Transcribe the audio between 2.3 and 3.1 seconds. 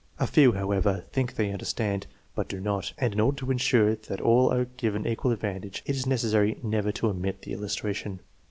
but do not;